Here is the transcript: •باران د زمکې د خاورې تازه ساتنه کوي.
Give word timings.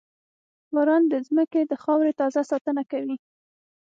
•باران 0.73 1.03
د 1.11 1.13
زمکې 1.27 1.61
د 1.71 1.73
خاورې 1.83 2.11
تازه 2.19 2.41
ساتنه 2.51 2.83
کوي. 2.91 3.17